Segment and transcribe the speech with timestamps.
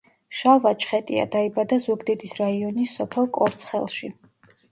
[0.35, 4.13] შალვა ჩხეტია დაიბადა ზუგდიდის რაიონის სოფელ კორცხელში.